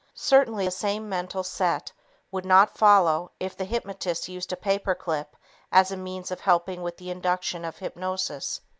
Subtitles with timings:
[0.15, 1.91] Certainly the same mental set
[2.31, 5.35] would not follow if the hypnotist used a paper clip
[5.71, 8.61] as a means of helping with the induction of hypnosis.